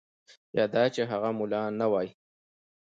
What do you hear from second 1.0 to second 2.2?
هغه ملا نه وای.